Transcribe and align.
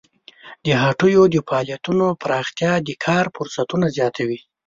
د 0.65 0.67
هټیو 0.83 1.23
د 1.33 1.35
فعالیتونو 1.47 2.05
پراختیا 2.21 2.71
د 2.87 2.89
کار 3.05 3.25
فرصتونه 3.35 3.85
زیاتوي. 3.97 4.39